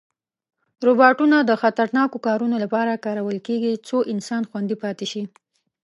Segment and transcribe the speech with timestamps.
[0.85, 5.23] روباټونه د خطرناکو کارونو لپاره کارول کېږي، څو انسان خوندي پاتې شي.